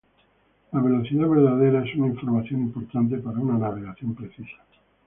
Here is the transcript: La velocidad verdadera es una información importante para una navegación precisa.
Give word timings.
La 0.71 0.79
velocidad 0.81 1.27
verdadera 1.29 1.85
es 1.85 1.95
una 1.95 2.07
información 2.07 2.61
importante 2.61 3.17
para 3.19 3.37
una 3.37 3.55
navegación 3.55 4.15
precisa. 4.15 4.57